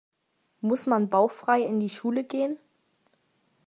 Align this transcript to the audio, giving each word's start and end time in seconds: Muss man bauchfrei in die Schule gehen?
Muss 0.61 0.87
man 0.87 1.09
bauchfrei 1.09 1.61
in 1.61 1.79
die 1.79 1.87
Schule 1.87 2.23
gehen? 2.23 2.57